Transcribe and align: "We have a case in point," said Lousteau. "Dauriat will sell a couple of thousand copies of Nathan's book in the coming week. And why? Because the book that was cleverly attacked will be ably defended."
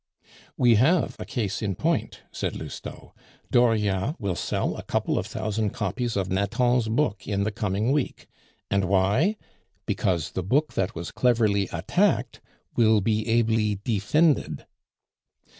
"We 0.57 0.77
have 0.81 1.15
a 1.19 1.25
case 1.25 1.61
in 1.61 1.75
point," 1.75 2.21
said 2.31 2.55
Lousteau. 2.55 3.13
"Dauriat 3.51 4.19
will 4.19 4.33
sell 4.33 4.75
a 4.75 4.81
couple 4.81 5.19
of 5.19 5.27
thousand 5.27 5.73
copies 5.75 6.17
of 6.17 6.31
Nathan's 6.31 6.87
book 6.87 7.27
in 7.27 7.43
the 7.43 7.51
coming 7.51 7.91
week. 7.91 8.25
And 8.71 8.85
why? 8.85 9.37
Because 9.85 10.31
the 10.31 10.41
book 10.41 10.73
that 10.73 10.95
was 10.95 11.11
cleverly 11.11 11.67
attacked 11.71 12.41
will 12.75 12.99
be 12.99 13.27
ably 13.29 13.75
defended." 13.83 14.65